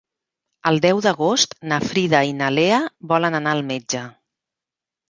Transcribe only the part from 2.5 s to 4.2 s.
Lea volen anar al metge.